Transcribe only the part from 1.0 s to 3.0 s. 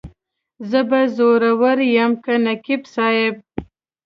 زورور یم که نقیب